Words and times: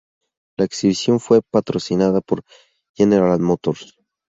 La 0.57 0.65
exhibición 0.65 1.19
fue 1.19 1.43
patrocinada 1.43 2.21
por 2.21 2.41
General 2.95 3.39
Motors. 3.39 3.93